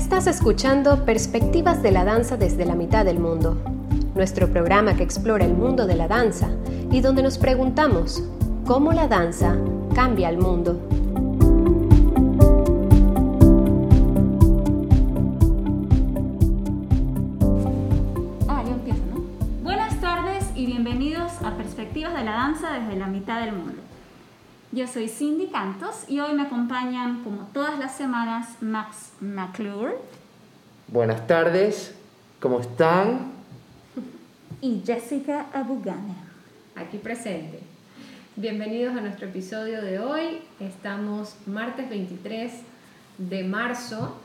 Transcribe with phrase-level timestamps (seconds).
[0.00, 3.58] Estás escuchando Perspectivas de la Danza desde la mitad del mundo,
[4.14, 6.48] nuestro programa que explora el mundo de la danza
[6.90, 8.22] y donde nos preguntamos
[8.66, 9.54] cómo la danza
[9.94, 10.80] cambia el mundo.
[18.48, 19.20] Ah, yo empiezo, ¿no?
[19.62, 23.82] Buenas tardes y bienvenidos a Perspectivas de la Danza desde la mitad del mundo.
[24.72, 29.96] Yo soy Cindy Cantos y hoy me acompañan, como todas las semanas, Max McClure
[30.86, 31.92] Buenas tardes,
[32.38, 33.32] ¿cómo están?
[34.60, 36.14] y Jessica Abugane.
[36.76, 37.58] Aquí presente.
[38.36, 40.38] Bienvenidos a nuestro episodio de hoy.
[40.60, 42.52] Estamos martes 23
[43.18, 44.20] de marzo.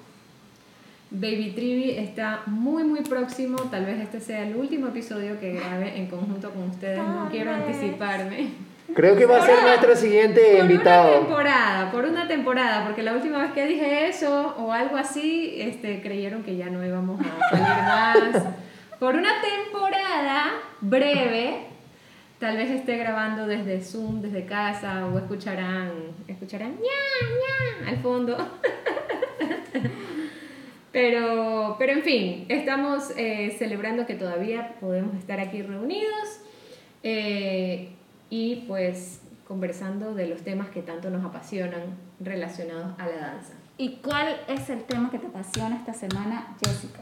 [1.10, 5.98] Baby Trivi está muy muy próximo, tal vez este sea el último episodio que grabe
[5.98, 8.65] en conjunto con ustedes, no quiero anticiparme.
[8.96, 11.20] Creo que va a ser nuestro siguiente Por una invitado.
[11.20, 16.02] temporada, por una temporada, porque la última vez que dije eso o algo así, este,
[16.02, 17.64] creyeron que ya no íbamos a salir
[18.34, 18.44] más.
[19.00, 21.66] Por una temporada breve,
[22.40, 25.92] tal vez esté grabando desde Zoom, desde casa, o escucharán,
[26.30, 27.28] escucharán ña,
[27.84, 28.38] ña al fondo.
[30.94, 36.40] Pero, pero en fin, estamos eh, celebrando que todavía podemos estar aquí reunidos
[37.04, 37.90] eh,
[38.36, 41.84] y pues conversando de los temas que tanto nos apasionan
[42.20, 43.54] relacionados a la danza.
[43.78, 47.00] ¿Y cuál es el tema que te apasiona esta semana, Jessica?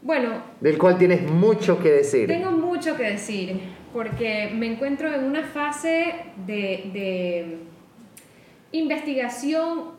[0.00, 0.30] Bueno,
[0.60, 2.26] Del cual tienes mucho que decir.
[2.26, 3.60] tengo mucho que decir
[3.92, 6.14] porque me encuentro en una fase
[6.46, 7.58] de, de
[8.72, 9.90] investigación,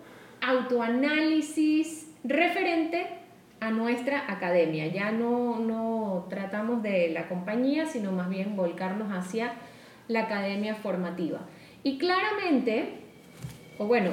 [0.41, 3.05] autoanálisis referente
[3.59, 4.87] a nuestra academia.
[4.87, 9.53] Ya no, no tratamos de la compañía, sino más bien volcarnos hacia
[10.07, 11.41] la academia formativa.
[11.83, 12.89] Y claramente,
[13.77, 14.11] o bueno,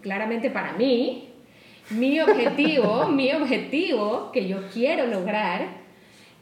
[0.00, 1.28] claramente para mí,
[1.90, 5.82] mi objetivo, mi objetivo que yo quiero lograr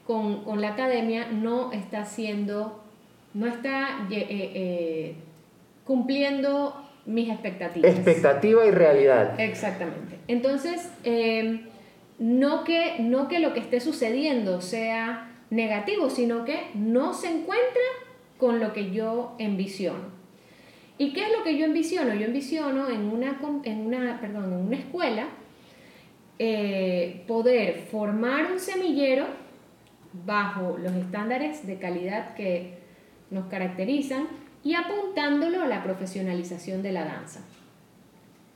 [0.06, 2.82] con, con la academia no está siendo,
[3.34, 5.14] no está eh, eh,
[5.84, 7.90] cumpliendo mis expectativas.
[7.92, 9.38] Expectativa y realidad.
[9.40, 10.18] Exactamente.
[10.28, 11.66] Entonces, eh,
[12.18, 17.82] no, que, no que lo que esté sucediendo sea negativo, sino que no se encuentra
[18.40, 20.18] con lo que yo envisiono.
[20.98, 22.14] ¿Y qué es lo que yo envisiono?
[22.14, 25.28] Yo envisiono en una, en una, perdón, en una escuela
[26.38, 29.26] eh, poder formar un semillero
[30.24, 32.78] bajo los estándares de calidad que
[33.30, 34.26] nos caracterizan
[34.64, 37.40] y apuntándolo a la profesionalización de la danza.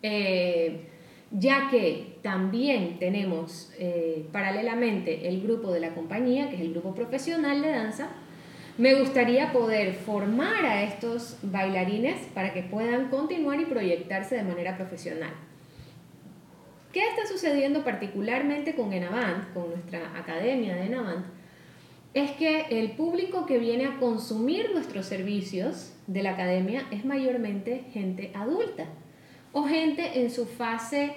[0.03, 0.89] Eh,
[1.31, 6.95] ya que también tenemos eh, paralelamente el grupo de la compañía, que es el grupo
[6.95, 8.11] profesional de danza,
[8.77, 14.77] me gustaría poder formar a estos bailarines para que puedan continuar y proyectarse de manera
[14.77, 15.33] profesional.
[16.93, 21.27] ¿Qué está sucediendo particularmente con Enavant, con nuestra academia de Enavant?
[22.15, 27.85] Es que el público que viene a consumir nuestros servicios de la academia es mayormente
[27.93, 28.87] gente adulta
[29.53, 31.15] o gente en su fase,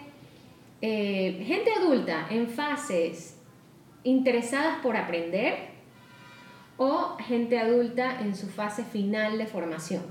[0.81, 3.39] eh, gente adulta en fases
[4.03, 5.76] interesadas por aprender
[6.77, 10.03] o gente adulta en su fase final de formación.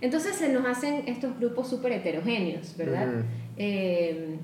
[0.00, 3.24] Entonces se nos hacen estos grupos súper heterogéneos, ¿verdad?
[3.56, 4.38] Eh,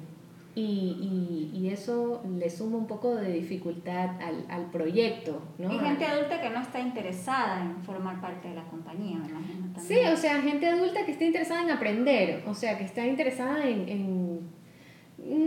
[0.56, 5.72] y, y- y eso le suma un poco de dificultad al, al proyecto, ¿no?
[5.72, 9.74] Y gente adulta que no está interesada en formar parte de la compañía, también.
[9.78, 13.68] Sí, o sea, gente adulta que está interesada en aprender, o sea, que está interesada
[13.68, 13.88] en...
[13.88, 14.54] en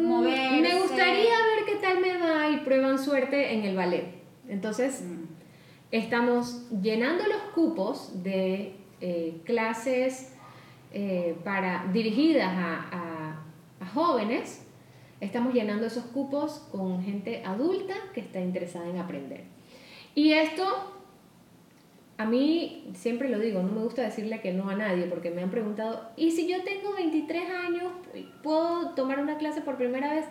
[0.06, 0.62] Moverse.
[0.62, 4.06] Me gustaría ver qué tal me va y prueban suerte en el ballet.
[4.48, 5.17] Entonces, Mm.
[5.92, 10.34] Estamos llenando los cupos de eh, clases
[10.94, 13.44] eh, para, dirigidas a,
[13.94, 14.66] jóvenes,
[15.22, 19.44] estamos llenando esos cupos con gente adulta que está interesada en aprender.
[20.14, 20.66] Y esto,
[22.18, 25.42] a mí, siempre lo digo, no me gusta decirle que no a nadie, porque me
[25.42, 27.92] han preguntado, ¿y si yo tengo 23 años,
[28.44, 30.26] puedo tomar una clase por primera vez?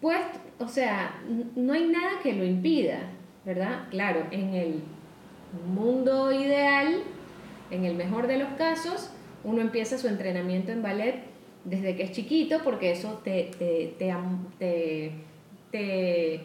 [0.00, 0.20] Pues,
[0.58, 1.20] o sea,
[1.56, 3.10] no hay nada que lo impida,
[3.44, 3.88] ¿verdad?
[3.90, 4.82] Claro, en el
[5.74, 7.02] mundo ideal,
[7.70, 9.10] en el mejor de los casos,
[9.44, 11.16] uno empieza su entrenamiento en ballet
[11.64, 15.12] desde que es chiquito, porque eso te, te, te,
[15.70, 16.40] te-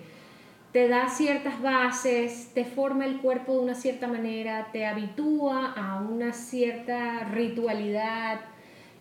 [0.71, 6.01] te da ciertas bases, te forma el cuerpo de una cierta manera, te habitúa a
[6.01, 8.41] una cierta ritualidad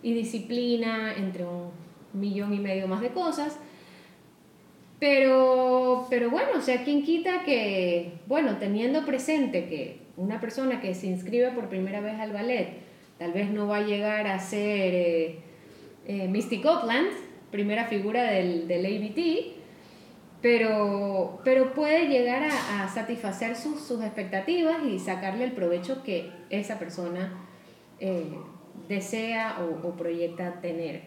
[0.01, 1.69] y disciplina, entre un
[2.13, 3.59] millón y medio más de cosas.
[4.99, 10.95] Pero, pero bueno, o sea, ¿quién quita que, bueno, teniendo presente que una persona que
[10.95, 12.69] se inscribe por primera vez al ballet
[13.19, 15.39] tal vez no va a llegar a ser eh,
[16.05, 17.09] eh, Misty Copeland,
[17.51, 19.57] primera figura del, del ABT,
[20.41, 26.77] pero, pero puede llegar a, satisfacer sus, sus, expectativas y sacarle el provecho que esa
[26.77, 27.33] persona
[27.99, 28.37] eh,
[28.87, 31.01] desea o, proyecta tener.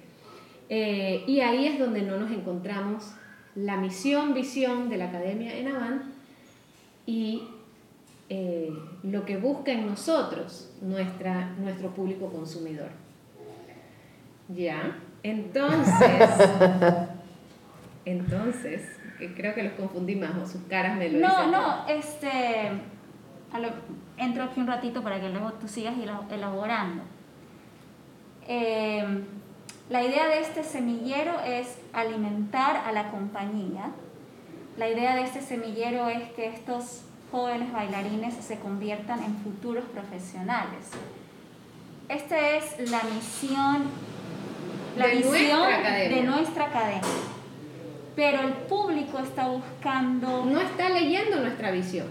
[0.69, 3.15] Eh, y ahí es donde no nos encontramos
[3.55, 6.03] la misión, visión de la Academia en Avant
[7.07, 7.49] y
[8.29, 12.91] eh, lo que busca en nosotros nuestra, nuestro público consumidor.
[14.49, 14.99] ¿Ya?
[15.23, 16.31] Entonces,
[18.05, 18.89] entonces,
[19.37, 22.71] creo que los confundí más o sus caras me lo No, no, este,
[24.17, 25.95] entro aquí un ratito para que luego tú sigas
[26.31, 27.03] elaborando.
[28.47, 29.05] Eh,
[29.91, 33.91] la idea de este semillero es alimentar a la compañía.
[34.79, 37.03] La idea de este semillero es que estos
[37.33, 40.91] jóvenes bailarines se conviertan en futuros profesionales.
[42.09, 43.89] Esta es la misión,
[44.97, 47.01] la de, nuestra de nuestra academia.
[48.15, 50.45] Pero el público está buscando...
[50.45, 52.07] No está leyendo nuestra visión.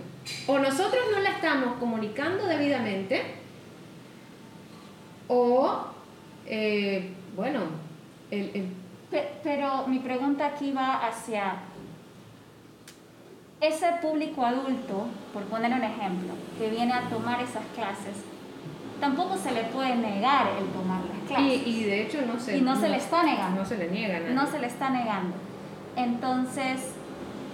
[0.47, 3.23] O nosotros no la estamos comunicando debidamente,
[5.27, 5.85] o,
[6.45, 7.61] eh, bueno,
[8.31, 8.69] el,
[9.43, 11.55] pero mi pregunta aquí va hacia
[13.61, 18.23] ese público adulto, por poner un ejemplo, que viene a tomar esas clases,
[18.99, 21.67] tampoco se le puede negar el tomar las clases.
[21.67, 23.61] Y, de hecho no se, y no, se le está negando.
[23.61, 25.35] No se le niega No se le está negando.
[25.95, 26.93] Entonces,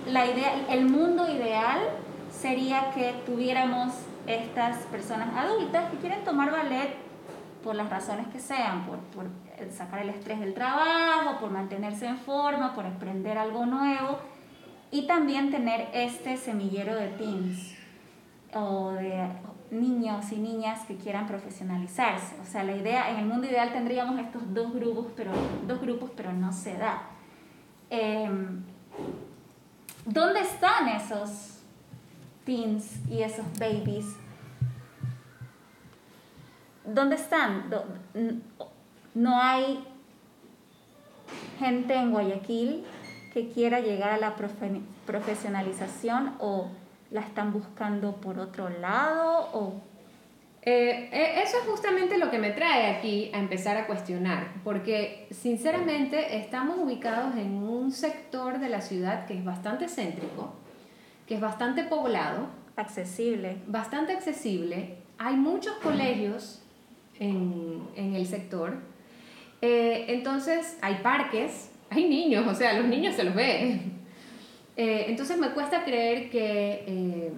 [0.07, 1.80] la idea, el mundo ideal
[2.30, 3.94] sería que tuviéramos
[4.27, 7.05] estas personas adultas que quieren tomar ballet
[7.66, 9.26] por las razones que sean, por, por
[9.72, 14.20] sacar el estrés del trabajo, por mantenerse en forma, por aprender algo nuevo
[14.92, 17.76] y también tener este semillero de teens
[18.54, 19.30] o de
[19.72, 22.36] niños y niñas que quieran profesionalizarse.
[22.40, 25.32] O sea, la idea, en el mundo ideal tendríamos estos dos grupos, pero,
[25.66, 27.02] dos grupos, pero no se da.
[27.90, 28.64] Em,
[30.06, 31.64] ¿Dónde están esos
[32.46, 34.06] teens y esos babies?
[36.86, 37.70] ¿Dónde están?
[39.14, 39.84] No hay
[41.60, 42.84] gente en Guayaquil
[43.34, 44.36] que quiera llegar a la
[45.06, 46.70] profesionalización o
[47.12, 49.74] la están buscando por otro lado o
[50.68, 55.28] eh, eh, eso es justamente lo que me trae aquí a empezar a cuestionar, porque
[55.30, 60.56] sinceramente estamos ubicados en un sector de la ciudad que es bastante céntrico,
[61.28, 62.48] que es bastante poblado,
[62.78, 64.98] accesible, bastante accesible.
[65.20, 66.65] Hay muchos colegios
[67.20, 68.80] en, en el sector,
[69.62, 73.82] eh, entonces hay parques, hay niños, o sea, los niños se los ve.
[74.78, 77.32] Eh, entonces me cuesta creer eh,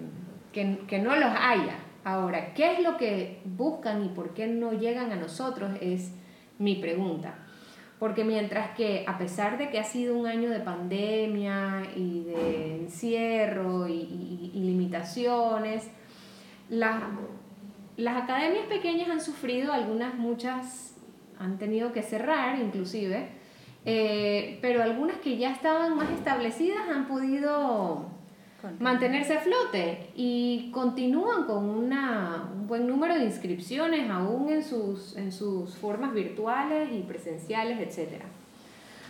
[0.52, 1.78] que, que, no los haya.
[2.02, 5.70] Ahora, ¿qué es lo que buscan y por qué no llegan a nosotros?
[5.80, 6.12] Es
[6.58, 7.38] mi pregunta.
[8.00, 12.76] Porque mientras que a pesar de que ha sido un año de pandemia y de
[12.80, 15.88] encierro y, limitaciones,
[16.68, 17.02] las,
[17.98, 20.94] las academias pequeñas han sufrido, algunas, muchas
[21.38, 23.28] han tenido que cerrar inclusive,
[23.84, 28.06] eh, pero algunas que ya estaban más establecidas han podido
[28.78, 35.16] mantenerse a flote y continúan con una, un buen número de inscripciones aún en sus,
[35.16, 38.22] en sus formas virtuales y presenciales, etc.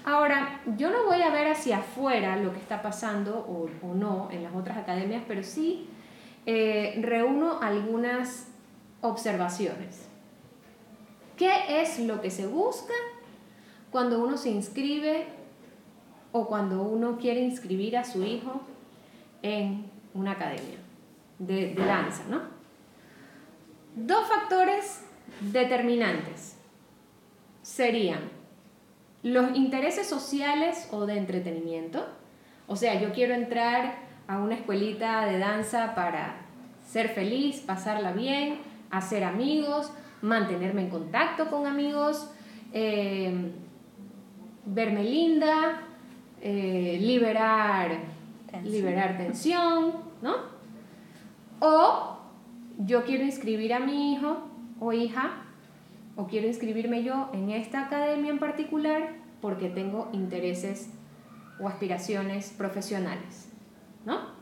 [0.04, 4.28] Ahora, yo no voy a ver hacia afuera lo que está pasando o, o no
[4.32, 5.88] en las otras academias, pero sí
[6.46, 8.48] eh, reúno algunas
[9.00, 10.06] observaciones.
[11.36, 12.94] ¿Qué es lo que se busca
[13.90, 15.26] cuando uno se inscribe
[16.32, 18.60] o cuando uno quiere inscribir a su hijo
[19.42, 20.78] en una academia
[21.38, 22.40] de, danza, ¿no?
[23.94, 25.04] Dos factores
[25.40, 26.56] determinantes
[27.62, 28.20] serían
[29.22, 32.06] los intereses sociales o de entretenimiento.
[32.66, 36.36] O sea, yo quiero entrar a una escuelita de danza para
[36.86, 38.58] ser feliz, pasarla bien,
[38.90, 39.92] hacer amigos,
[40.22, 42.30] mantenerme en contacto con amigos,
[42.72, 43.52] eh,
[44.64, 45.82] verme linda,
[46.40, 47.98] eh, liberar,
[48.50, 48.72] tensión.
[48.72, 49.92] liberar tensión,
[50.22, 50.36] ¿no?
[51.60, 52.18] O
[52.78, 54.38] yo quiero inscribir a mi hijo
[54.80, 55.42] o hija,
[56.16, 60.90] o quiero inscribirme yo en esta academia en particular porque tengo intereses
[61.60, 63.50] o aspiraciones profesionales,
[64.04, 64.38] ¿no?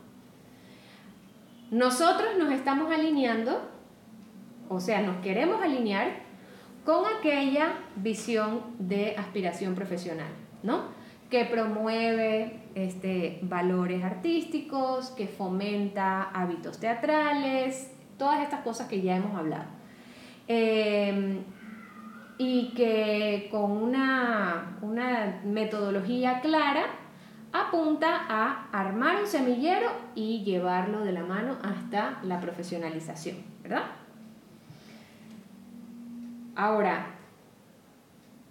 [1.71, 3.69] Nosotros nos estamos alineando,
[4.69, 6.27] o sea, nos queremos alinear
[6.85, 10.29] con aquella visión de aspiración profesional,
[10.63, 10.85] ¿no?
[11.29, 19.35] Que promueve este, valores artísticos, que fomenta hábitos teatrales, todas estas cosas que ya hemos
[19.35, 19.65] hablado.
[20.47, 21.43] Em,
[22.37, 26.85] y que con una, una metodología clara
[27.51, 33.83] apunta a armar un semillero y llevarlo de la mano hasta la profesionalización, ¿verdad?
[36.57, 37.05] Ahora,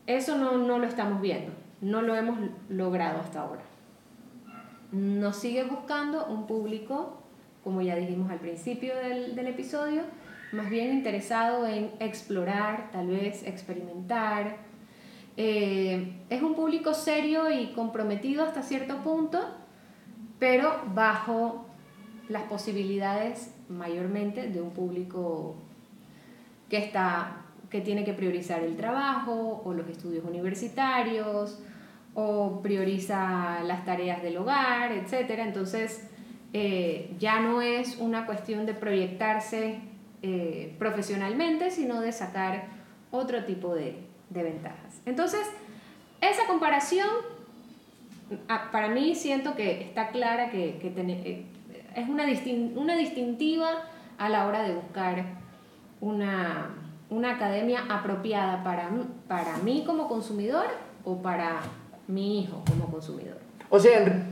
[0.07, 3.63] eso no, no lo estamos viendo, no lo hemos logrado hasta ahora.
[4.93, 7.21] Nos sigue buscando un público,
[7.65, 10.03] como ya dijimos al principio del, episodio,
[10.53, 14.59] más bien interesado en explorar, tal vez experimentar,
[15.37, 19.41] eh, es un público serio y comprometido hasta cierto punto,
[20.39, 21.67] pero bajo
[22.29, 25.57] las posibilidades mayormente de un público
[26.69, 31.59] que está que tiene que priorizar el trabajo o los estudios universitarios
[32.15, 35.31] o prioriza las tareas del hogar, etc.
[35.39, 36.09] Entonces,
[36.53, 39.81] eh, ya no es una cuestión de proyectarse
[40.23, 42.69] eh, profesionalmente, sino de sacar
[43.11, 43.99] otro tipo de,
[44.31, 45.03] de ventajas.
[45.05, 45.43] Entonces,
[46.21, 47.09] esa comparación,
[48.73, 51.47] para mí siento que está clara que, eh,
[51.95, 52.25] es una,
[52.75, 53.69] una distintiva
[54.19, 55.25] a la hora de buscar
[56.01, 56.71] una,
[57.11, 58.91] una academia apropiada para,
[59.29, 60.67] para mí como consumidor
[61.05, 61.61] o para
[62.09, 63.39] mi hijo como consumidor.
[63.71, 64.27] O sea,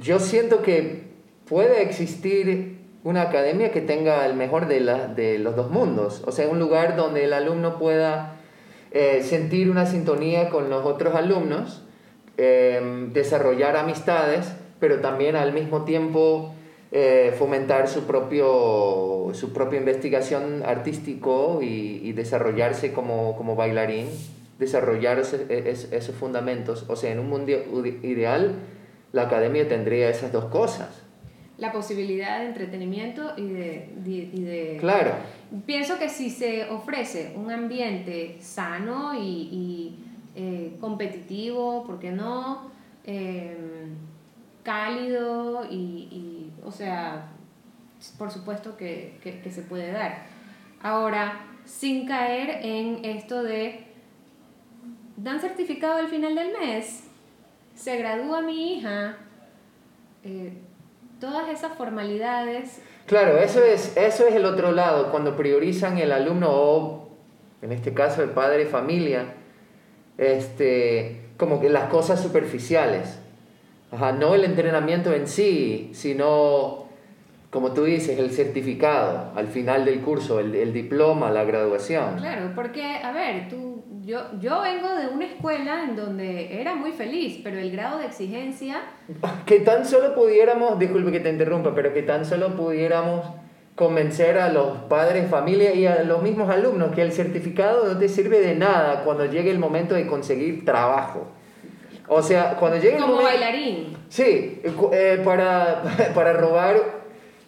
[0.00, 1.12] yo siento que
[1.48, 6.22] puede existir una academia que tenga el mejor de, la, de los dos mundos.
[6.26, 8.36] O sea, un lugar donde el alumno pueda
[8.92, 11.82] eh, sentir una sintonía con los otros alumnos,
[12.36, 16.54] em, desarrollar amistades, pero también al mismo tiempo
[16.92, 24.06] eh, fomentar su, propio, su propia investigación artístico y, desarrollarse como, como, bailarín,
[24.58, 26.84] desarrollar esos fundamentos.
[26.88, 27.50] O sea, en un mundo
[28.02, 28.56] ideal,
[29.12, 31.02] la academia tendría esas dos cosas
[31.62, 35.12] la posibilidad de entretenimiento y de, de, Claro.
[35.64, 39.94] Pienso que si se ofrece un ambiente sano y,
[40.34, 42.70] eh, competitivo, ¿por qué no?
[43.04, 43.94] Em,
[44.64, 46.11] cálido y,
[46.72, 47.26] o sea,
[48.18, 50.24] por supuesto que, que se puede dar.
[50.82, 53.84] Ahora, sin caer en esto de,
[55.16, 57.04] dan certificado al final del mes,
[57.74, 59.16] se gradúa mi hija,
[60.24, 60.54] eh,
[61.20, 62.80] todas esas formalidades.
[63.06, 67.10] Claro, eso es, eso es el otro lado, cuando priorizan el alumno o,
[67.60, 69.34] en este caso, el padre familia,
[70.16, 73.18] este, como que las cosas superficiales.
[73.92, 76.86] No el entrenamiento en sí, sino,
[77.50, 82.16] como tú dices, el certificado al final del curso, el, el diploma, la graduación.
[82.16, 83.72] Claro, porque, a ver, tú
[84.04, 88.06] yo, yo vengo de una escuela en donde era muy feliz, pero el grado de
[88.06, 88.82] exigencia...
[89.46, 93.24] Que tan solo pudiéramos, disculpe que te interrumpa, pero que tan solo pudiéramos
[93.76, 98.08] convencer a los padres, familia y a los mismos alumnos que el certificado no te
[98.08, 101.28] sirve de nada cuando llegue el momento de conseguir trabajo.
[102.14, 103.32] O sea, cuando llegue el Como momento...
[103.32, 103.96] bailarín.
[104.08, 104.60] Sí,
[104.92, 105.82] eh, para,
[106.14, 106.76] para robar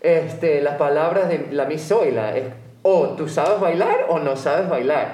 [0.01, 2.37] este, las palabras de la Miss Zoila.
[2.37, 2.45] Es,
[2.83, 5.13] o tú sabes bailar o no sabes bailar.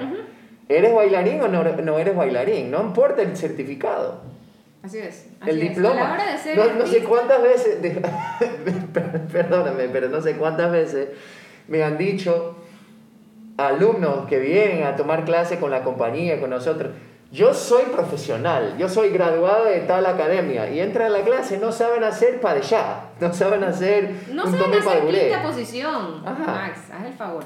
[0.67, 2.71] ¿Eres bailarín o no, no eres bailarín?
[2.71, 4.21] No importa el certificado.
[4.83, 5.27] Así es.
[5.45, 6.17] el diploma.
[6.77, 7.77] no, sé cuántas veces,
[9.31, 11.09] perdóname, pero no sé cuántas veces
[11.67, 12.55] me han dicho
[13.57, 16.93] alumnos que vienen a tomar clase con la compañía, con nosotros,
[17.31, 21.71] yo soy profesional, yo soy graduado de tal academia y entra a la clase, no
[21.71, 26.23] saben hacer padellá, no saben hacer no un saben hacer quinta posición.
[26.23, 27.45] Max, haz el favor.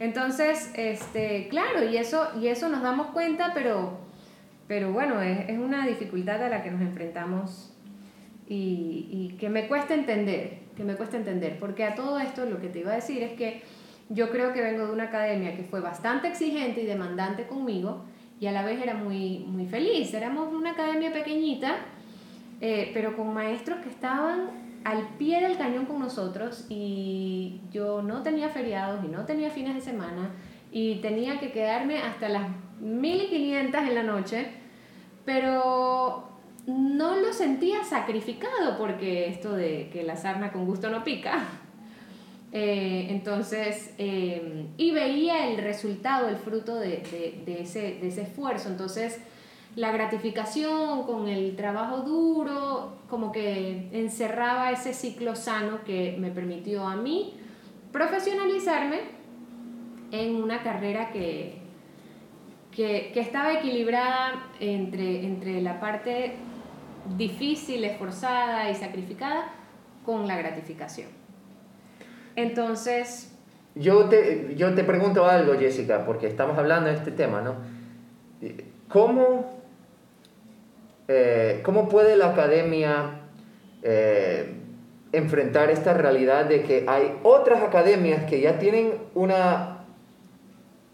[0.00, 3.98] Entonces, este, claro, y eso, y eso nos damos cuenta, pero,
[4.68, 7.72] pero bueno, es, es una dificultad a la que nos enfrentamos
[8.46, 12.60] y, y, que me cuesta entender, que me cuesta entender, porque a todo esto lo
[12.60, 13.62] que te iba a decir es que
[14.10, 18.04] yo creo que vengo de una academia que fue bastante exigente y demandante conmigo
[18.40, 20.12] y a la vez era muy, muy feliz.
[20.14, 21.76] Éramos una academia pequeñita,
[22.60, 28.22] eh, pero con maestros que estaban al pie del cañón con nosotros y yo no
[28.22, 30.30] tenía feriados y no tenía fines de semana
[30.70, 32.48] y tenía que quedarme hasta las
[32.80, 34.46] 1500 en la noche,
[35.24, 36.28] pero
[36.66, 41.44] no lo sentía sacrificado porque esto de que la sarna con gusto no pica.
[42.52, 47.02] Eh, entonces, eh, y veía el resultado, el fruto de,
[47.46, 48.68] ese, esfuerzo.
[48.68, 49.20] Entonces,
[49.74, 56.86] la gratificación con el trabajo duro, como que encerraba ese ciclo sano que me permitió
[56.86, 57.34] a mí
[57.92, 59.00] profesionalizarme
[60.12, 61.58] en una carrera que,
[62.70, 66.36] que, estaba equilibrada entre, entre la parte
[67.16, 69.52] difícil, esforzada y sacrificada
[70.04, 71.25] con la gratificación.
[72.36, 73.32] Entonces,
[73.74, 77.56] yo te, yo te pregunto algo, Jessica, porque estamos hablando de este tema, ¿no?
[78.88, 79.62] ¿Cómo,
[81.08, 83.20] eh, cómo puede la academia
[83.82, 84.54] eh,
[85.12, 89.84] enfrentar esta realidad de que hay otras academias que ya tienen una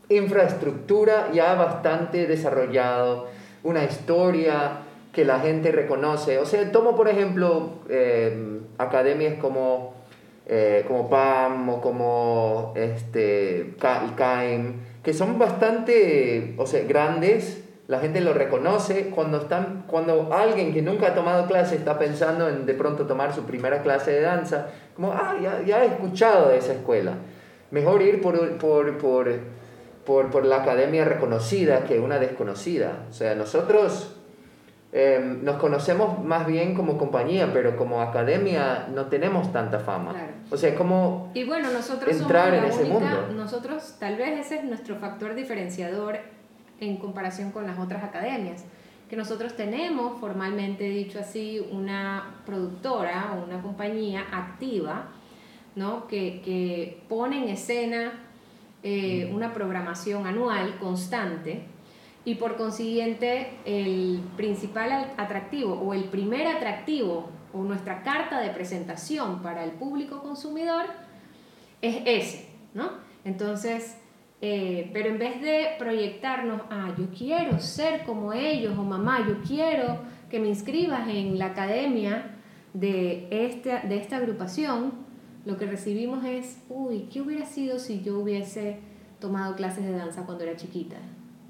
[0.09, 3.29] infraestructura ya bastante desarrollado,
[3.63, 4.79] una historia
[5.13, 6.39] que la gente reconoce.
[6.39, 10.02] O sea, tomo por ejemplo eh, academias como
[10.47, 18.21] eh, como PAM o como este, CAIM, que son bastante o sea, grandes, la gente
[18.21, 22.75] lo reconoce cuando, están, cuando alguien que nunca ha tomado clase está pensando en de
[22.75, 26.73] pronto tomar su primera clase de danza, como, ah, ya, ya he escuchado de esa
[26.73, 27.15] escuela.
[27.71, 29.33] Mejor ir por, por, por,
[30.05, 33.07] por, por la academia reconocida que una desconocida.
[33.11, 34.17] O sea, nosotros
[34.95, 40.15] Em, nos conocemos más bien como compañía, pero como academia no tenemos tanta fama.
[40.51, 43.29] O sea, como y bueno, nosotros entrar en ese mundo.
[43.35, 46.19] Nosotros, tal vez ese es nuestro factor diferenciador
[46.79, 48.65] en comparación con las otras academias,
[49.09, 55.07] que nosotros tenemos, formalmente dicho así, una productora o una compañía activa,
[55.75, 56.07] ¿no?
[56.07, 58.13] que, que pone en escena
[58.83, 59.35] eh, mm.
[59.35, 61.72] una programación anual constante
[62.25, 69.43] y por consiguiente el principal atractivo o el primer atractivo o nuestra carta de presentación
[69.43, 70.87] para el público consumidor
[71.81, 72.91] es ese, ¿no?
[73.25, 73.97] Entonces,
[74.41, 79.41] eh, pero en vez de proyectarnos, ah, yo quiero ser como ellos o mamá, yo
[79.47, 79.99] quiero
[80.31, 82.37] que me inscribas en la academia
[82.73, 84.93] de esta, de esta agrupación,
[85.45, 88.79] lo que recibimos es, uy, ¿qué hubiera sido si yo hubiese
[89.21, 90.97] tomado clases de danza cuando era chiquita?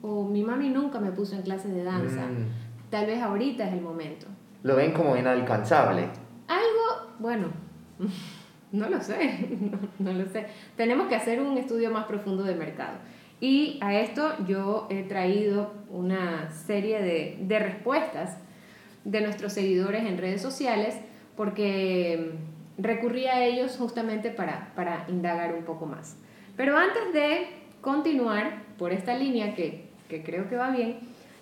[0.02, 2.26] O mi mami nunca me puso en clases de danza.
[2.26, 2.90] Mm.
[2.90, 4.26] Tal vez ahorita es el momento.
[4.62, 6.08] Lo ven como inalcanzable.
[6.48, 7.48] Algo, bueno,
[8.72, 9.48] no lo sé,
[9.98, 10.46] no, lo sé.
[10.76, 12.98] Tenemos que hacer un estudio más profundo de mercado.
[13.40, 18.38] Y a esto yo he traído una serie de, de respuestas
[19.04, 20.96] de nuestros seguidores en redes sociales
[21.36, 22.34] porque
[22.78, 26.16] recurrí a ellos justamente para, para indagar un poco más.
[26.56, 27.48] Pero antes de
[27.80, 30.98] continuar por esta línea que que creo que va bien.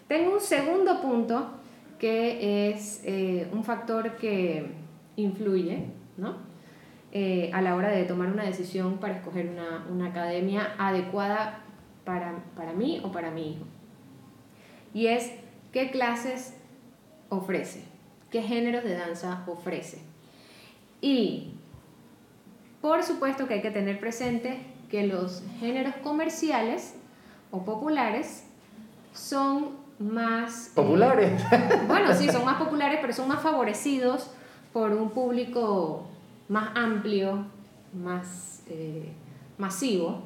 [0.06, 1.50] Tengo un segundo punto
[1.98, 4.70] que es eh, un factor que
[5.16, 6.36] influye ¿no?
[7.10, 11.64] Eh, a la hora de tomar una decisión para escoger una, una academia adecuada
[12.04, 13.64] para, para mí o para mi hijo.
[14.94, 15.32] Y es
[15.72, 16.56] qué clases
[17.28, 17.82] ofrece,
[18.30, 19.98] qué géneros de danza ofrece.
[21.00, 21.54] Y
[22.80, 26.94] por supuesto que hay que tener presente que los géneros comerciales
[27.50, 28.46] o populares
[29.12, 30.68] son más...
[30.68, 31.42] Eh, populares.
[31.88, 34.30] bueno, sí, son más populares, pero son más favorecidos
[34.72, 36.06] por un público
[36.48, 37.46] más amplio,
[37.92, 39.12] más eh,
[39.58, 40.22] masivo,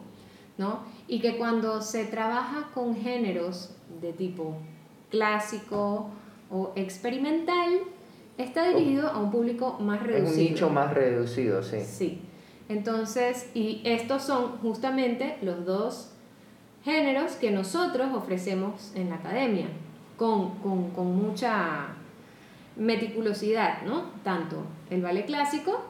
[0.59, 0.81] ¿no?
[1.09, 4.57] Y que cuando se trabaja con géneros de tipo
[5.11, 6.09] clásico
[6.51, 7.81] o experimental,
[8.39, 10.31] está dirigido a un público más reducido.
[10.31, 11.81] un nicho más reducido, sí.
[11.81, 12.21] Sí.
[12.69, 16.14] Entonces, y estos son justamente los dos
[16.85, 19.67] géneros que nosotros ofrecemos en la academia,
[20.17, 20.53] con,
[20.97, 21.89] mucha
[22.77, 24.11] meticulosidad, ¿no?
[24.23, 25.85] Tanto el ballet clásico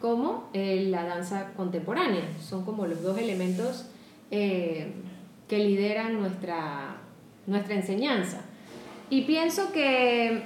[0.00, 2.22] como la danza contemporánea.
[2.40, 3.86] Son como los dos elementos
[4.30, 4.92] eh,
[5.46, 6.96] que lideran nuestra,
[7.46, 8.40] nuestra enseñanza.
[9.10, 10.42] Y pienso que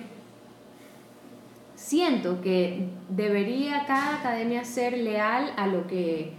[1.77, 6.33] siento que debería cada academia ser leal a lo que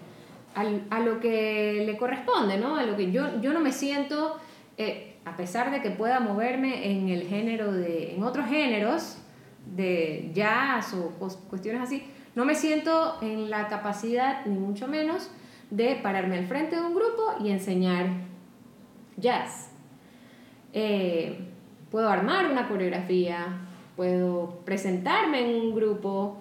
[0.55, 2.77] a lo que le corresponde, ¿no?
[2.77, 4.37] A lo que yo, yo no me siento,
[4.77, 9.17] eh, a pesar de que pueda moverme en el género de, en otros géneros
[9.75, 11.09] de jazz o
[11.49, 12.03] cuestiones así,
[12.35, 15.29] no me siento en la capacidad, ni mucho menos,
[15.71, 18.07] de pararme al frente de un grupo y enseñar
[19.17, 19.71] jazz.
[20.71, 21.37] Eh,
[21.91, 23.59] puedo armar una coreografía,
[23.95, 26.37] puedo presentarme en un grupo,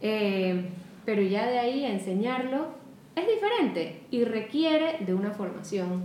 [0.00, 0.68] eh,
[1.04, 2.75] pero ya de ahí enseñarlo
[3.16, 6.04] es diferente y requiere de una formación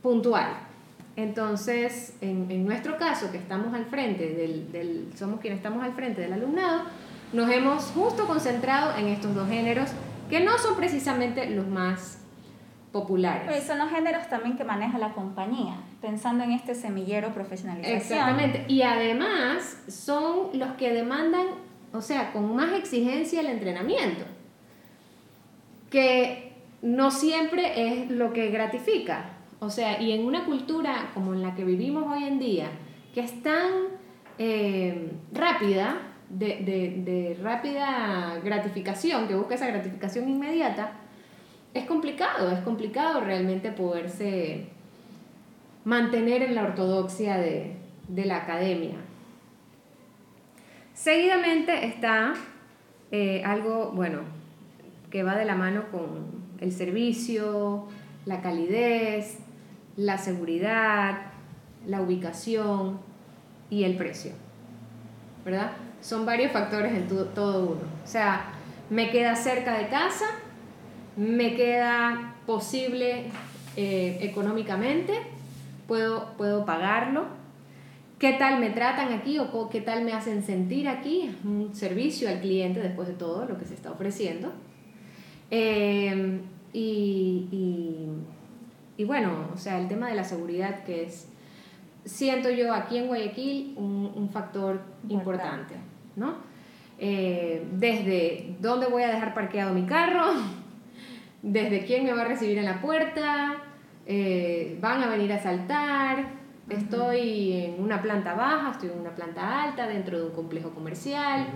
[0.00, 0.46] puntual.
[1.16, 6.32] Entonces, en, nuestro caso, que estamos al frente del, somos quienes estamos al frente del
[6.32, 6.82] alumnado,
[7.32, 9.90] nos hemos justo concentrado en estos dos géneros
[10.30, 12.18] que no son precisamente los más
[12.92, 13.42] populares.
[13.46, 17.96] Pero son los géneros también que maneja la compañía, pensando en este semillero profesionalización.
[17.96, 18.64] Exactamente.
[18.68, 21.46] Y además son los que demandan,
[21.92, 24.24] o sea, con más exigencia el entrenamiento
[25.90, 29.30] que no siempre es lo que gratifica.
[29.58, 32.68] O sea, y en una cultura como en la que vivimos hoy en día,
[33.14, 33.72] que es tan
[34.38, 40.92] eh, rápida, de, rápida gratificación, que busca esa gratificación inmediata,
[41.72, 44.66] es complicado, es complicado realmente poderse
[45.84, 47.76] mantener en la ortodoxia de,
[48.08, 48.96] de la academia.
[50.94, 52.34] Seguidamente está
[53.12, 54.20] eh, algo, bueno,
[55.16, 56.26] que va de la mano con
[56.60, 57.86] el servicio,
[58.26, 59.38] la calidez,
[59.96, 61.32] la seguridad,
[61.86, 63.00] la ubicación
[63.70, 64.32] y el precio.
[65.42, 65.72] ¿Verdad?
[66.02, 67.80] Son varios factores en todo uno.
[68.04, 68.50] O sea,
[68.90, 70.26] me queda cerca de casa,
[71.16, 73.30] me queda posible
[73.78, 75.14] eh, económicamente,
[75.88, 77.24] puedo, puedo pagarlo.
[78.18, 81.34] ¿Qué tal me tratan aquí o qué tal me hacen sentir aquí?
[81.42, 84.52] Un servicio al cliente después de todo lo que se está ofreciendo.
[85.50, 86.40] Eh,
[86.72, 88.08] y,
[88.96, 91.28] y, bueno, o sea, el tema de la seguridad que es,
[92.04, 95.74] siento yo aquí en Guayaquil, un, un factor importante,
[96.16, 96.34] ¿no?
[96.98, 100.32] Eh, desde dónde voy a dejar parqueado mi carro,
[101.42, 103.56] desde quién me va a recibir en la puerta,
[104.06, 106.26] eh, van a venir a saltar,
[106.70, 111.46] estoy en una planta baja, estoy en una planta alta, dentro de un complejo comercial,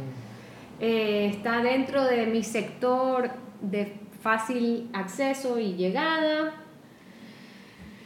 [0.78, 3.30] eh, está dentro de mi sector
[3.62, 6.54] de fácil acceso y llegada.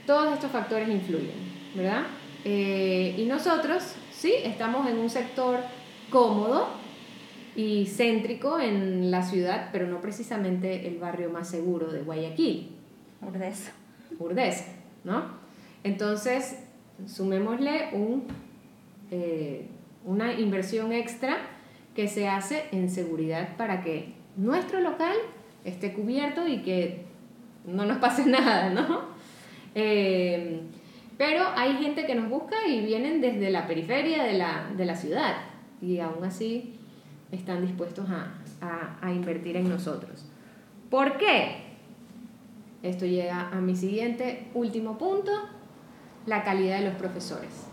[0.07, 1.33] Todos estos factores influyen,
[1.75, 2.05] ¿verdad?
[2.45, 5.61] Eh, y nosotros, sí, estamos en un sector
[6.11, 6.69] cómodo
[7.57, 12.77] y céntrico en la ciudad, pero no precisamente el barrio más seguro de Guayaquil.
[13.23, 13.73] Urdesa.
[14.19, 14.67] Urdesa,
[15.05, 15.25] ¿no?
[15.83, 16.59] Entonces,
[17.07, 18.25] sumémosle un,
[19.11, 19.69] eh,
[20.05, 21.39] una inversión extra
[21.95, 25.15] que se hace en seguridad para que nuestro local
[25.65, 27.05] esté cubierto y que
[27.67, 29.15] no nos pase nada, ¿no?
[29.75, 30.61] Eh,
[31.17, 34.97] pero hay gente que nos busca y vienen desde la periferia de la, de la
[34.97, 35.35] ciudad
[35.81, 36.75] y aún así
[37.31, 38.35] están dispuestos a,
[39.01, 40.27] a, invertir en nosotros.
[40.91, 41.63] ¿Por qué?
[42.83, 45.33] Esto llega a mi siguiente último punto,
[46.27, 47.67] la calidad de los profesores.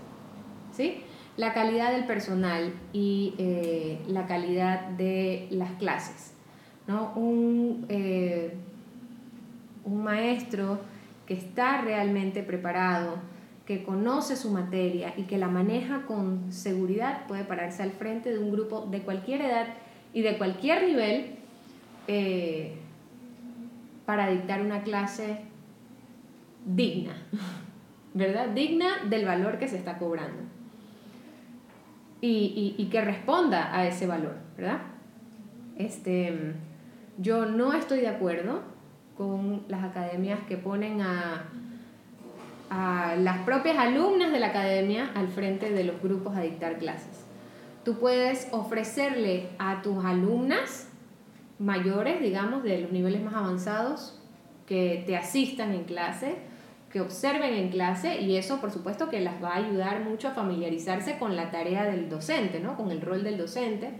[0.71, 1.03] ¿Sí?
[1.37, 6.30] La calidad del personal y eh, la calidad de las clases.
[6.91, 7.13] ¿No?
[7.15, 8.53] Un, eh,
[9.85, 10.79] un maestro
[11.25, 13.15] que está realmente preparado,
[13.65, 18.39] que conoce su materia y que la maneja con seguridad puede pararse al frente de
[18.39, 19.67] un grupo de cualquier edad
[20.13, 21.35] y de cualquier nivel
[22.07, 22.75] eh,
[24.05, 25.39] para dictar una clase
[26.65, 27.13] digna,
[28.13, 28.49] ¿verdad?
[28.49, 30.43] Digna del valor que se está cobrando
[32.19, 34.81] y, y, y que responda a ese valor, ¿verdad?
[35.77, 36.55] Este,
[37.21, 38.61] yo no estoy de acuerdo
[39.15, 41.45] con las academias que ponen a,
[42.69, 47.25] a las propias alumnas de la academia al frente de los grupos a dictar clases.
[47.85, 50.87] Tú puedes ofrecerle a tus alumnas
[51.59, 54.19] mayores, digamos, de los niveles más avanzados,
[54.65, 56.35] que te asistan en clase,
[56.91, 60.31] que observen en clase y eso por supuesto que las va a ayudar mucho a
[60.31, 62.75] familiarizarse con la tarea del docente, ¿no?
[62.75, 63.91] con el rol del docente.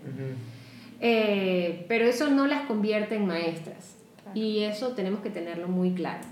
[1.02, 3.98] Eh, pero eso no las convierte en maestras
[4.34, 6.24] y eso tenemos que tenerlo muy claro.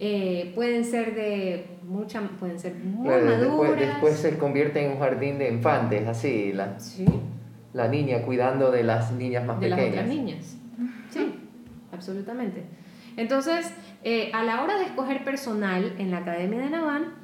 [0.00, 3.40] Eh, pueden ser de mucha, pueden ser muy maduras.
[3.40, 7.04] Después, después, se convierte en un jardín de infantes, así, la, sí.
[7.72, 9.94] la niña cuidando de las niñas más de pequeñas.
[9.94, 10.56] las otras niñas.
[11.10, 11.34] Sí,
[11.92, 12.62] absolutamente.
[13.16, 13.72] Entonces,
[14.04, 17.14] eh, a la hora de escoger personal en la Academia de Naván,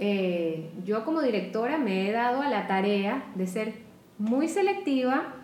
[0.00, 3.74] eh, yo como directora me he dado a la tarea de ser
[4.18, 5.34] muy selectiva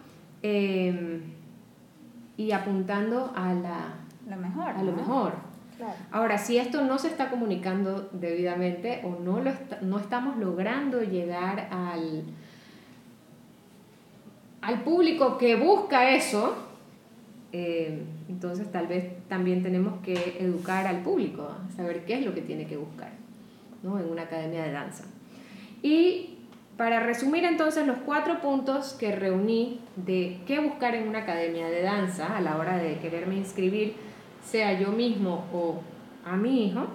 [0.42, 1.20] eh,
[2.36, 3.94] y apuntando a, la,
[4.28, 4.68] Lo mejor.
[4.68, 4.96] a lo ¿no?
[4.98, 5.32] mejor.
[5.76, 5.94] Claro.
[6.10, 11.02] Ahora, si esto no se está comunicando debidamente o no, lo est- no estamos logrando
[11.02, 12.24] llegar al,
[14.60, 16.56] al público que busca eso,
[17.52, 22.42] eh, entonces tal vez también tenemos que educar al público, saber qué es lo que
[22.42, 23.10] tiene que buscar
[23.82, 23.98] ¿no?
[23.98, 25.04] en una academia de danza.
[25.82, 26.37] Y
[26.78, 31.82] para resumir entonces los cuatro puntos que reuní de qué buscar en una academia de
[31.82, 33.94] danza a la hora de quererme inscribir,
[34.44, 35.80] sea yo mismo o
[36.24, 36.86] a mi hijo,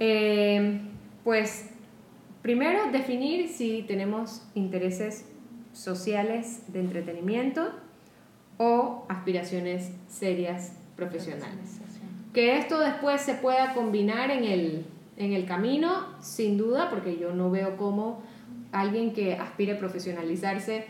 [0.00, 0.80] eh,
[1.22, 1.70] pues
[2.42, 5.26] primero definir si tenemos intereses
[5.72, 7.70] sociales de entretenimiento
[8.58, 11.78] o aspiraciones serias profesionales.
[12.34, 14.86] Que esto después se pueda combinar en el,
[15.16, 18.28] en el camino, sin duda, porque yo no veo cómo
[18.72, 20.86] alguien que aspire a profesionalizarse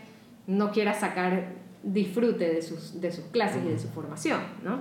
[0.46, 1.48] no quiera sacar
[1.82, 4.80] disfrute de sus, de sus clases y de su formación, ¿no?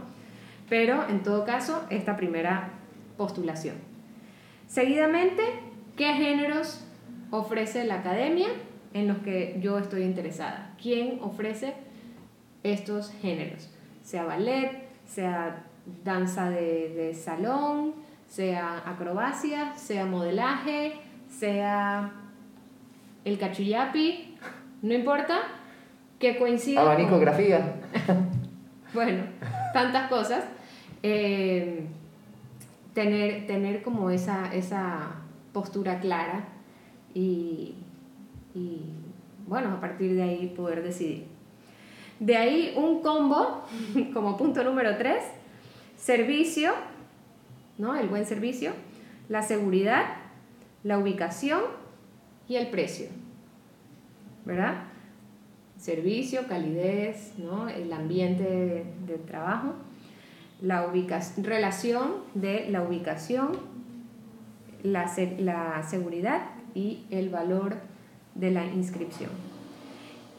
[0.67, 2.71] Pero en todo caso, esta primera
[3.17, 3.75] postulación.
[4.67, 5.41] Seguidamente,
[5.95, 6.85] ¿qué géneros
[7.31, 8.47] ofrece la academia
[8.93, 10.75] en los que yo estoy interesada?
[10.81, 11.73] ¿Quién ofrece
[12.63, 13.69] estos géneros?
[14.03, 15.65] Sea ballet, sea
[16.03, 17.93] danza de, de salón,
[18.27, 20.93] sea acrobacia, sea modelaje,
[21.29, 22.11] sea
[23.25, 24.35] el cachuyapi,
[24.81, 25.39] no importa,
[26.19, 26.81] que coincida.
[26.81, 27.75] con- Abanicografía.
[28.93, 29.23] bueno,
[29.73, 30.43] tantas cosas.
[31.03, 31.85] eh,
[32.93, 35.11] tener, tener como esa, esa
[35.53, 36.47] postura clara
[37.13, 37.75] y,
[38.53, 38.81] y,
[39.47, 41.25] bueno, a partir de ahí poder decidir.
[42.19, 43.63] De ahí un combo,
[44.13, 45.23] como punto número 3,
[45.95, 46.73] servicio,
[47.77, 47.95] ¿no?
[47.95, 48.71] El buen servicio,
[49.29, 50.03] la seguridad,
[50.83, 51.61] la ubicación
[52.49, 53.07] y el precio.
[54.43, 54.83] ¿Verdad?
[55.77, 57.69] Servicio, calidez, ¿no?
[57.69, 59.75] El ambiente de, de trabajo,
[60.61, 63.51] la ubicación, relación de la ubicación,
[64.83, 67.77] la, la seguridad y el valor
[68.35, 69.29] de la inscripción.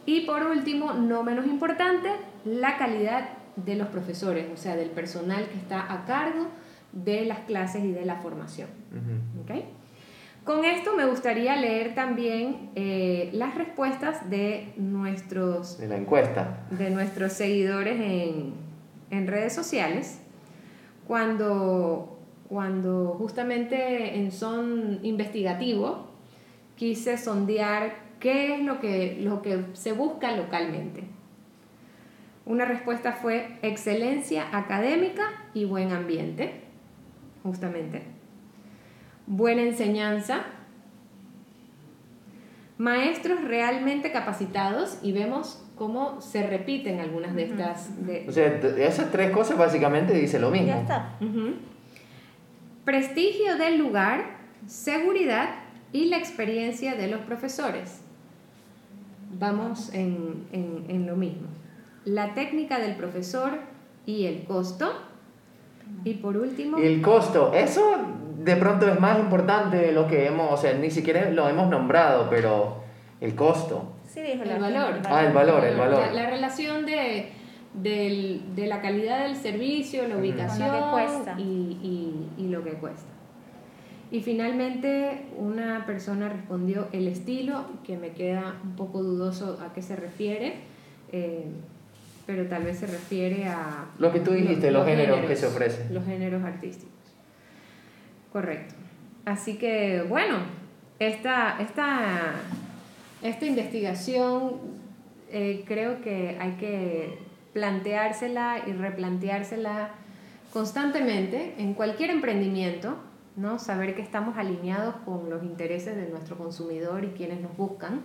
[0.05, 2.11] Y por último, no menos importante,
[2.45, 6.49] la calidad de los profesores, o sea, del personal que está a cargo
[6.93, 8.69] de las clases y de la formación.
[9.43, 9.65] ¿ok?
[10.45, 16.67] Con esto me gustaría leer también eh, las respuestas de nuestros, De la encuesta.
[16.71, 18.55] de nuestros seguidores en,
[19.11, 20.21] en redes sociales
[21.07, 26.07] cuando, cuando justamente en son investigativo
[26.77, 31.05] quise sondear qué es lo que, lo que se busca localmente.
[32.47, 35.23] Una respuesta fue excelencia académica
[35.53, 36.63] y buen ambiente,
[37.43, 38.03] justamente.
[39.33, 40.41] Buena enseñanza.
[42.79, 48.05] Maestros realmente capacitados y vemos cómo se repiten algunas de estas.
[48.07, 50.67] de- O sea, t- esas tres cosas básicamente dice lo mismo.
[50.67, 51.15] Ya está.
[52.85, 54.25] Prestigio del lugar,
[54.67, 55.51] seguridad
[55.93, 58.01] y la experiencia de los profesores.
[59.39, 61.47] Vamos en, en- en lo mismo.
[62.05, 63.53] La técnica del profesor
[64.07, 64.91] y el costo.
[66.05, 67.97] Y por último, Y el costo, eso
[68.45, 71.69] de pronto es más importante de lo que hemos, o sea, ni siquiera lo hemos
[71.69, 72.83] nombrado, pero
[73.21, 73.93] el costo.
[74.09, 74.95] Sí, dijo El la valor.
[75.09, 76.01] Ah, el valor, el valor.
[76.07, 77.29] La, la relación de,
[77.75, 81.35] del- de la calidad del servicio, la ubicación lo que cuesta.
[81.39, 83.07] Y, y- y lo que cuesta.
[84.13, 89.83] Y finalmente una persona respondió el estilo, que me queda un poco dudoso a qué
[89.83, 90.55] se refiere,
[91.13, 91.45] eh,
[92.27, 93.87] pero tal vez se refiere a...
[93.99, 95.95] Lo que tú dijiste, los géneros que se ofrecen.
[95.95, 96.91] Los géneros artísticos.
[98.33, 98.75] Correcto.
[99.25, 100.37] Así que, bueno,
[100.99, 102.35] esta, esta,
[103.23, 104.55] esta investigación
[105.31, 107.19] eh, creo que hay que
[107.53, 109.91] planteársela y replanteársela
[110.53, 112.97] constantemente en cualquier emprendimiento,
[113.37, 113.59] ¿no?
[113.59, 118.03] Saber que estamos alineados con los intereses de nuestro consumidor y quienes nos buscan.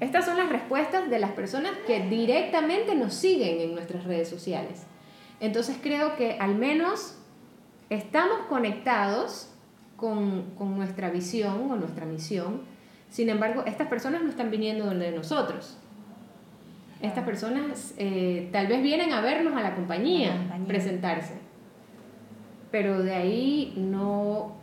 [0.00, 4.84] Estas son las respuestas de las personas que directamente nos siguen en nuestras redes sociales.
[5.40, 7.16] Entonces creo que al menos
[7.90, 9.50] estamos conectados
[9.96, 12.62] con, con nuestra visión o nuestra misión.
[13.10, 15.78] Sin embargo, estas personas no están viniendo donde nosotros.
[17.00, 20.66] Estas personas eh, tal vez vienen a vernos a la compañía, A la compañía.
[20.66, 21.34] presentarse.
[22.70, 24.56] Pero de ahí no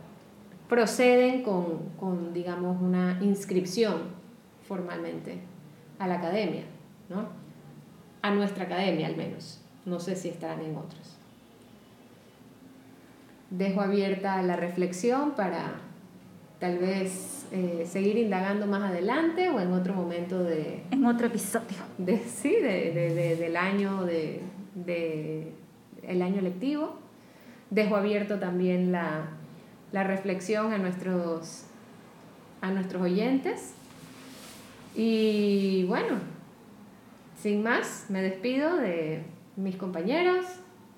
[0.68, 4.14] proceden con, con, digamos, una inscripción
[4.66, 5.40] formalmente
[5.98, 6.64] a la academia,
[7.08, 7.28] ¿no?
[8.22, 9.62] A nuestra academia al menos.
[9.84, 11.15] No sé si estarán en otros.
[13.50, 15.74] Dejo abierta la reflexión para
[16.58, 21.76] tal vez eh, seguir indagando más adelante o en otro momento de, En otro episodio.
[21.98, 24.40] de sí, de, de- de- del año de,
[24.74, 25.52] de-
[26.02, 26.96] el año lectivo.
[27.70, 29.26] Dejo abierto también la,
[29.92, 31.64] la reflexión a nuestros
[32.62, 33.74] a nuestros oyentes.
[34.94, 36.16] Y bueno,
[37.40, 39.22] sin más, me despido de
[39.56, 40.46] mis compañeros,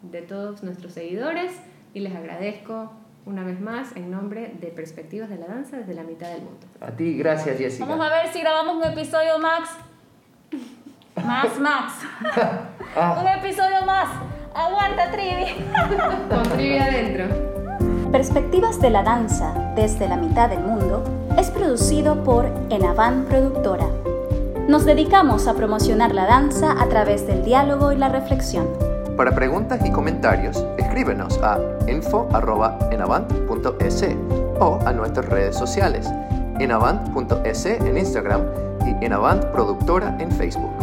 [0.02, 1.52] de todos nuestros seguidores
[1.98, 2.92] y les agradezco
[3.26, 6.66] una vez más en nombre de Perspectivas de la Danza desde la mitad del mundo.
[6.80, 7.84] A ti, gracias Jessica.
[7.84, 9.70] Vamos a ver si grabamos un episodio Max.
[11.24, 11.92] Más, Max.
[12.96, 14.08] Ah, Un episodio más.
[14.54, 15.44] Aguanta, Trivi.
[16.30, 17.26] Con trivia adentro.
[18.11, 21.04] Perspectivas de la danza desde la mitad del mundo
[21.37, 23.87] es producido por Enavan Productora.
[24.68, 28.88] Nos dedicamos a promocionar la danza a través del diálogo y la reflexión.
[29.18, 34.04] Para preguntas y comentarios, escríbenos a info.enavant.es
[34.61, 36.09] o a nuestras redes sociales,
[36.61, 38.42] enavant.es en Instagram
[38.87, 40.77] y Enavant Productora en Facebook.